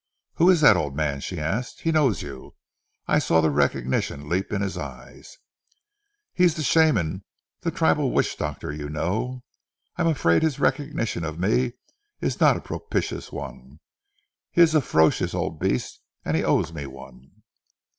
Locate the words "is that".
0.49-0.77